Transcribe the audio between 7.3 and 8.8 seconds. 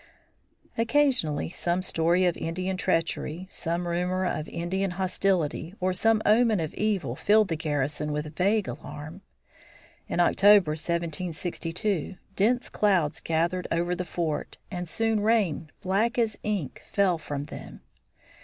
the garrison with vague